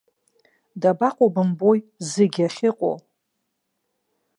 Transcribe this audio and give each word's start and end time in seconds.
Дабаҟоу 0.81 1.29
бымбои, 1.33 1.79
зегь 2.11 2.39
ахьыҟоу! 2.45 2.97